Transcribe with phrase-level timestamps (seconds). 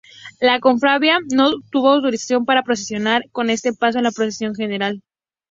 [0.39, 5.03] La cofradía no obtuvo autorización para procesionar con este paso en la Procesión General.